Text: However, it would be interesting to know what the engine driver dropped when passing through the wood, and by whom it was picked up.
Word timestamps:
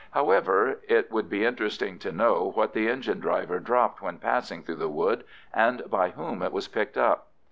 However, 0.13 0.79
it 0.89 1.11
would 1.11 1.29
be 1.29 1.45
interesting 1.45 1.99
to 1.99 2.11
know 2.11 2.51
what 2.55 2.73
the 2.73 2.87
engine 2.89 3.19
driver 3.19 3.59
dropped 3.59 4.01
when 4.01 4.17
passing 4.17 4.63
through 4.63 4.77
the 4.81 4.89
wood, 4.89 5.23
and 5.53 5.83
by 5.91 6.09
whom 6.09 6.41
it 6.41 6.51
was 6.51 6.67
picked 6.67 6.97
up. 6.97 7.27